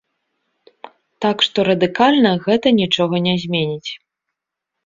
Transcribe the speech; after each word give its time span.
Так 1.25 1.37
што, 1.47 1.57
радыкальна 1.69 2.31
гэта 2.47 2.67
нічога 2.81 3.15
не 3.27 3.35
зменіць. 3.45 3.89